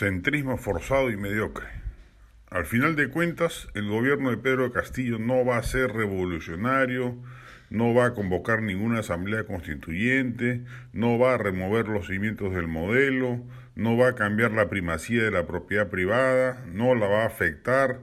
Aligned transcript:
Centrismo 0.00 0.56
forzado 0.56 1.10
y 1.10 1.18
mediocre. 1.18 1.66
Al 2.48 2.64
final 2.64 2.96
de 2.96 3.10
cuentas, 3.10 3.68
el 3.74 3.86
gobierno 3.86 4.30
de 4.30 4.38
Pedro 4.38 4.72
Castillo 4.72 5.18
no 5.18 5.44
va 5.44 5.58
a 5.58 5.62
ser 5.62 5.92
revolucionario, 5.92 7.18
no 7.68 7.92
va 7.92 8.06
a 8.06 8.14
convocar 8.14 8.62
ninguna 8.62 9.00
asamblea 9.00 9.44
constituyente, 9.44 10.64
no 10.94 11.18
va 11.18 11.34
a 11.34 11.36
remover 11.36 11.88
los 11.88 12.06
cimientos 12.06 12.54
del 12.54 12.66
modelo, 12.66 13.44
no 13.74 13.98
va 13.98 14.08
a 14.08 14.14
cambiar 14.14 14.52
la 14.52 14.70
primacía 14.70 15.22
de 15.22 15.32
la 15.32 15.46
propiedad 15.46 15.90
privada, 15.90 16.64
no 16.72 16.94
la 16.94 17.06
va 17.06 17.24
a 17.24 17.26
afectar, 17.26 18.00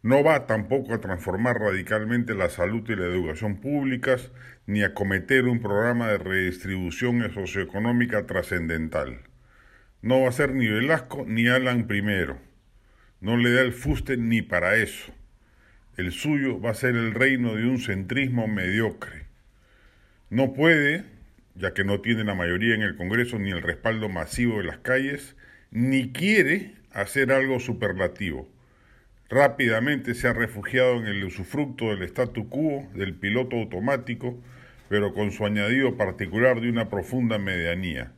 no 0.00 0.24
va 0.24 0.46
tampoco 0.46 0.94
a 0.94 1.02
transformar 1.02 1.58
radicalmente 1.58 2.34
la 2.34 2.48
salud 2.48 2.88
y 2.88 2.96
la 2.96 3.04
educación 3.04 3.60
públicas, 3.60 4.32
ni 4.64 4.82
a 4.82 4.94
cometer 4.94 5.44
un 5.44 5.60
programa 5.60 6.08
de 6.08 6.16
redistribución 6.16 7.30
socioeconómica 7.34 8.24
trascendental. 8.24 9.20
No 10.04 10.20
va 10.20 10.28
a 10.28 10.32
ser 10.32 10.52
ni 10.52 10.66
Velasco 10.66 11.24
ni 11.26 11.48
Alan 11.48 11.86
primero. 11.86 12.38
No 13.22 13.38
le 13.38 13.50
da 13.52 13.62
el 13.62 13.72
fuste 13.72 14.18
ni 14.18 14.42
para 14.42 14.76
eso. 14.76 15.14
El 15.96 16.12
suyo 16.12 16.60
va 16.60 16.72
a 16.72 16.74
ser 16.74 16.94
el 16.94 17.14
reino 17.14 17.54
de 17.54 17.64
un 17.64 17.78
centrismo 17.78 18.46
mediocre. 18.46 19.24
No 20.28 20.52
puede, 20.52 21.04
ya 21.54 21.72
que 21.72 21.84
no 21.84 22.02
tiene 22.02 22.22
la 22.22 22.34
mayoría 22.34 22.74
en 22.74 22.82
el 22.82 22.96
Congreso 22.96 23.38
ni 23.38 23.50
el 23.50 23.62
respaldo 23.62 24.10
masivo 24.10 24.58
de 24.58 24.64
las 24.64 24.76
calles, 24.76 25.36
ni 25.70 26.12
quiere 26.12 26.74
hacer 26.92 27.32
algo 27.32 27.58
superlativo. 27.58 28.46
Rápidamente 29.30 30.12
se 30.12 30.28
ha 30.28 30.34
refugiado 30.34 31.00
en 31.00 31.06
el 31.06 31.24
usufructo 31.24 31.86
del 31.86 32.02
statu 32.02 32.50
quo, 32.50 32.86
del 32.92 33.14
piloto 33.14 33.56
automático, 33.56 34.38
pero 34.90 35.14
con 35.14 35.32
su 35.32 35.46
añadido 35.46 35.96
particular 35.96 36.60
de 36.60 36.68
una 36.68 36.90
profunda 36.90 37.38
medianía. 37.38 38.12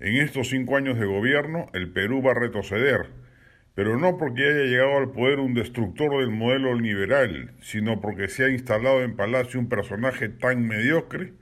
En 0.00 0.14
estos 0.14 0.50
cinco 0.50 0.76
años 0.76 0.96
de 0.96 1.06
gobierno, 1.06 1.68
el 1.72 1.90
Perú 1.90 2.22
va 2.22 2.30
a 2.30 2.38
retroceder, 2.38 3.06
pero 3.74 3.98
no 3.98 4.16
porque 4.16 4.44
haya 4.44 4.64
llegado 4.64 4.98
al 4.98 5.10
poder 5.10 5.40
un 5.40 5.54
destructor 5.54 6.20
del 6.20 6.30
modelo 6.30 6.74
liberal, 6.74 7.52
sino 7.60 8.00
porque 8.00 8.28
se 8.28 8.44
ha 8.44 8.48
instalado 8.48 9.02
en 9.02 9.16
Palacio 9.16 9.58
un 9.58 9.68
personaje 9.68 10.28
tan 10.28 10.68
mediocre 10.68 11.32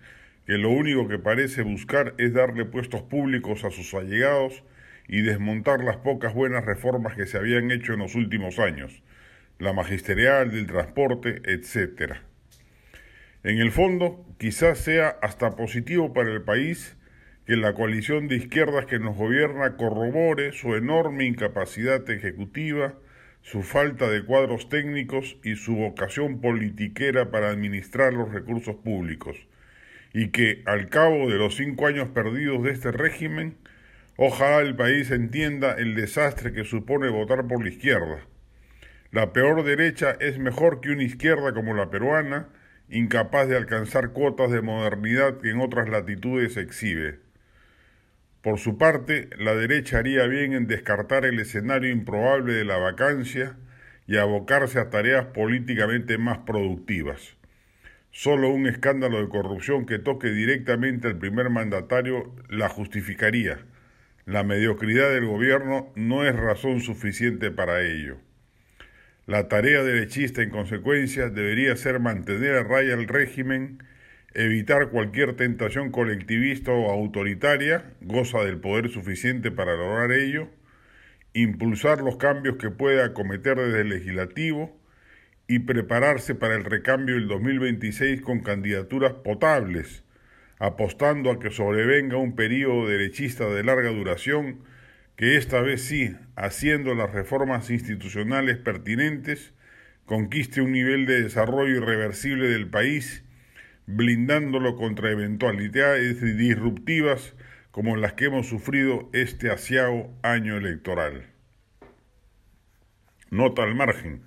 que 0.46 0.56
lo 0.56 0.70
único 0.70 1.06
que 1.06 1.18
parece 1.18 1.60
buscar 1.60 2.14
es 2.16 2.32
darle 2.32 2.64
puestos 2.64 3.02
públicos 3.02 3.62
a 3.64 3.70
sus 3.70 3.92
allegados 3.92 4.62
y 5.06 5.20
desmontar 5.20 5.84
las 5.84 5.98
pocas 5.98 6.32
buenas 6.32 6.64
reformas 6.64 7.14
que 7.14 7.26
se 7.26 7.36
habían 7.36 7.70
hecho 7.70 7.92
en 7.92 7.98
los 7.98 8.14
últimos 8.14 8.58
años, 8.58 9.02
la 9.58 9.74
magisterial, 9.74 10.50
del 10.50 10.66
transporte, 10.66 11.42
etc. 11.44 12.14
En 13.42 13.58
el 13.58 13.70
fondo, 13.70 14.24
quizás 14.38 14.78
sea 14.78 15.08
hasta 15.20 15.56
positivo 15.56 16.14
para 16.14 16.32
el 16.32 16.40
país 16.40 16.96
que 17.46 17.56
la 17.56 17.74
coalición 17.74 18.26
de 18.26 18.34
izquierdas 18.36 18.86
que 18.86 18.98
nos 18.98 19.16
gobierna 19.16 19.76
corrobore 19.76 20.50
su 20.50 20.74
enorme 20.74 21.26
incapacidad 21.26 22.08
ejecutiva, 22.10 22.94
su 23.42 23.62
falta 23.62 24.10
de 24.10 24.24
cuadros 24.24 24.68
técnicos 24.68 25.38
y 25.44 25.54
su 25.54 25.76
vocación 25.76 26.40
politiquera 26.40 27.30
para 27.30 27.50
administrar 27.50 28.12
los 28.12 28.32
recursos 28.32 28.74
públicos, 28.74 29.36
y 30.12 30.30
que 30.30 30.62
al 30.66 30.88
cabo 30.88 31.30
de 31.30 31.38
los 31.38 31.54
cinco 31.54 31.86
años 31.86 32.08
perdidos 32.08 32.64
de 32.64 32.72
este 32.72 32.90
régimen, 32.90 33.56
ojalá 34.16 34.60
el 34.62 34.74
país 34.74 35.12
entienda 35.12 35.74
el 35.74 35.94
desastre 35.94 36.52
que 36.52 36.64
supone 36.64 37.08
votar 37.10 37.46
por 37.46 37.62
la 37.62 37.68
izquierda. 37.68 38.26
La 39.12 39.32
peor 39.32 39.62
derecha 39.62 40.16
es 40.18 40.40
mejor 40.40 40.80
que 40.80 40.90
una 40.90 41.04
izquierda 41.04 41.54
como 41.54 41.74
la 41.74 41.90
peruana, 41.90 42.48
incapaz 42.88 43.48
de 43.48 43.56
alcanzar 43.56 44.10
cuotas 44.10 44.50
de 44.50 44.62
modernidad 44.62 45.38
que 45.38 45.50
en 45.50 45.60
otras 45.60 45.88
latitudes 45.88 46.56
exhibe. 46.56 47.25
Por 48.46 48.60
su 48.60 48.78
parte, 48.78 49.28
la 49.38 49.56
derecha 49.56 49.98
haría 49.98 50.24
bien 50.28 50.52
en 50.52 50.68
descartar 50.68 51.24
el 51.24 51.40
escenario 51.40 51.90
improbable 51.90 52.52
de 52.52 52.64
la 52.64 52.76
vacancia 52.76 53.56
y 54.06 54.18
abocarse 54.18 54.78
a 54.78 54.88
tareas 54.88 55.26
políticamente 55.34 56.16
más 56.16 56.38
productivas. 56.46 57.36
Solo 58.12 58.50
un 58.50 58.68
escándalo 58.68 59.20
de 59.20 59.28
corrupción 59.28 59.84
que 59.84 59.98
toque 59.98 60.28
directamente 60.28 61.08
al 61.08 61.18
primer 61.18 61.50
mandatario 61.50 62.36
la 62.48 62.68
justificaría. 62.68 63.58
La 64.26 64.44
mediocridad 64.44 65.10
del 65.10 65.26
gobierno 65.26 65.92
no 65.96 66.24
es 66.24 66.36
razón 66.36 66.80
suficiente 66.82 67.50
para 67.50 67.82
ello. 67.82 68.18
La 69.26 69.48
tarea 69.48 69.82
derechista, 69.82 70.40
en 70.42 70.50
consecuencia, 70.50 71.30
debería 71.30 71.74
ser 71.74 71.98
mantener 71.98 72.54
a 72.54 72.62
raya 72.62 72.94
el 72.94 73.08
régimen 73.08 73.82
evitar 74.36 74.90
cualquier 74.90 75.34
tentación 75.34 75.90
colectivista 75.90 76.70
o 76.70 76.90
autoritaria, 76.90 77.94
goza 78.02 78.44
del 78.44 78.58
poder 78.58 78.90
suficiente 78.90 79.50
para 79.50 79.76
lograr 79.76 80.12
ello, 80.12 80.50
impulsar 81.32 82.02
los 82.02 82.18
cambios 82.18 82.56
que 82.56 82.68
pueda 82.68 83.06
acometer 83.06 83.56
desde 83.56 83.80
el 83.80 83.88
legislativo 83.88 84.78
y 85.48 85.60
prepararse 85.60 86.34
para 86.34 86.54
el 86.54 86.64
recambio 86.64 87.14
del 87.14 87.28
2026 87.28 88.20
con 88.20 88.40
candidaturas 88.40 89.14
potables, 89.14 90.04
apostando 90.58 91.30
a 91.30 91.40
que 91.40 91.50
sobrevenga 91.50 92.18
un 92.18 92.36
periodo 92.36 92.88
derechista 92.88 93.48
de 93.48 93.64
larga 93.64 93.88
duración 93.88 94.58
que 95.16 95.38
esta 95.38 95.62
vez 95.62 95.80
sí, 95.80 96.14
haciendo 96.34 96.94
las 96.94 97.10
reformas 97.10 97.70
institucionales 97.70 98.58
pertinentes, 98.58 99.54
conquiste 100.04 100.60
un 100.60 100.72
nivel 100.72 101.06
de 101.06 101.22
desarrollo 101.22 101.76
irreversible 101.76 102.48
del 102.48 102.68
país 102.68 103.22
blindándolo 103.86 104.76
contra 104.76 105.10
eventualidades 105.10 106.20
disruptivas 106.20 107.34
como 107.70 107.96
las 107.96 108.14
que 108.14 108.26
hemos 108.26 108.48
sufrido 108.48 109.08
este 109.12 109.50
asiago 109.50 110.12
año 110.22 110.56
electoral. 110.56 111.26
Nota 113.30 113.62
al 113.62 113.74
margen. 113.74 114.22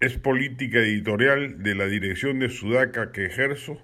Es 0.00 0.18
política 0.18 0.78
editorial 0.78 1.62
de 1.62 1.74
la 1.74 1.86
dirección 1.86 2.38
de 2.38 2.50
Sudaca 2.50 3.12
que 3.12 3.26
ejerzo 3.26 3.80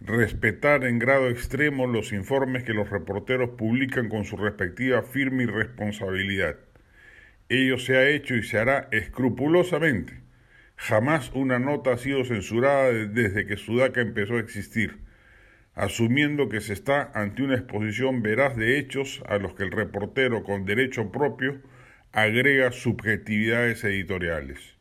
respetar 0.00 0.84
en 0.84 0.98
grado 0.98 1.28
extremo 1.28 1.86
los 1.86 2.12
informes 2.12 2.62
que 2.64 2.74
los 2.74 2.88
reporteros 2.90 3.50
publican 3.50 4.08
con 4.08 4.24
su 4.24 4.36
respectiva 4.36 5.02
firme 5.02 5.44
y 5.44 5.46
responsabilidad. 5.46 6.56
Ello 7.48 7.78
se 7.78 7.96
ha 7.96 8.08
hecho 8.08 8.36
y 8.36 8.42
se 8.42 8.58
hará 8.58 8.88
escrupulosamente 8.92 10.27
Jamás 10.78 11.32
una 11.34 11.58
nota 11.58 11.92
ha 11.92 11.98
sido 11.98 12.24
censurada 12.24 12.92
desde 12.92 13.46
que 13.46 13.56
Sudaca 13.56 14.00
empezó 14.00 14.36
a 14.36 14.40
existir, 14.40 15.00
asumiendo 15.74 16.48
que 16.48 16.60
se 16.60 16.72
está 16.72 17.10
ante 17.14 17.42
una 17.42 17.56
exposición 17.56 18.22
veraz 18.22 18.56
de 18.56 18.78
hechos 18.78 19.20
a 19.26 19.38
los 19.38 19.54
que 19.54 19.64
el 19.64 19.72
reportero 19.72 20.44
con 20.44 20.64
derecho 20.64 21.10
propio 21.10 21.60
agrega 22.12 22.70
subjetividades 22.70 23.82
editoriales. 23.82 24.76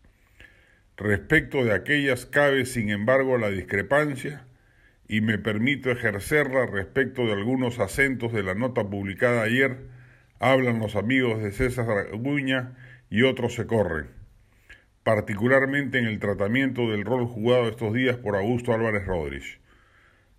Respecto 0.97 1.65
de 1.65 1.73
aquellas 1.73 2.27
cabe, 2.27 2.65
sin 2.65 2.89
embargo, 2.89 3.39
la 3.39 3.49
discrepancia 3.49 4.45
y 5.07 5.21
me 5.21 5.39
permito 5.39 5.89
ejercerla 5.89 6.67
respecto 6.67 7.25
de 7.25 7.33
algunos 7.33 7.79
acentos 7.79 8.31
de 8.33 8.43
la 8.43 8.53
nota 8.53 8.87
publicada 8.87 9.41
ayer, 9.41 9.77
hablan 10.39 10.79
los 10.79 10.95
amigos 10.95 11.41
de 11.41 11.51
César 11.51 11.89
Aguña 12.13 12.77
y 13.09 13.23
otros 13.23 13.55
se 13.55 13.65
corren 13.65 14.17
particularmente 15.07 16.00
en 16.00 16.06
el 16.06 16.19
tratamiento 16.19 16.91
del 16.91 17.06
rol 17.06 17.28
jugado 17.28 17.69
estos 17.69 17.94
días 17.94 18.18
por 18.18 18.35
Augusto 18.35 18.73
Álvarez 18.73 19.06
Rodríguez. 19.06 19.57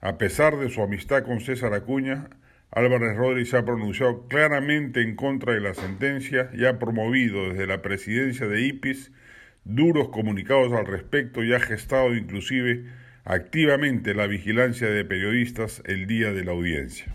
A 0.02 0.18
pesar 0.18 0.58
de 0.58 0.68
su 0.68 0.82
amistad 0.82 1.22
con 1.22 1.40
César 1.40 1.72
Acuña, 1.72 2.28
Álvarez 2.70 3.16
Rodríguez 3.16 3.54
ha 3.54 3.64
pronunciado 3.64 4.28
claramente 4.28 5.00
en 5.00 5.16
contra 5.16 5.54
de 5.54 5.62
la 5.62 5.72
sentencia 5.72 6.50
y 6.52 6.66
ha 6.66 6.78
promovido 6.78 7.48
desde 7.48 7.66
la 7.66 7.80
presidencia 7.80 8.46
de 8.46 8.60
IPIS 8.60 9.10
duros 9.64 10.10
comunicados 10.10 10.70
al 10.74 10.84
respecto 10.84 11.42
y 11.42 11.54
ha 11.54 11.60
gestado 11.60 12.14
inclusive 12.14 12.84
activamente 13.24 14.12
la 14.12 14.26
vigilancia 14.26 14.90
de 14.90 15.02
periodistas 15.02 15.82
el 15.86 16.06
día 16.06 16.34
de 16.34 16.44
la 16.44 16.52
audiencia. 16.52 17.06